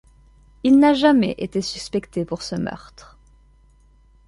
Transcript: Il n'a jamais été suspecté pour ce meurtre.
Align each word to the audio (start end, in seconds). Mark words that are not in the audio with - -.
Il 0.63 0.79
n'a 0.79 0.95
jamais 0.95 1.35
été 1.37 1.61
suspecté 1.61 2.25
pour 2.25 2.41
ce 2.41 2.55
meurtre. 2.55 3.19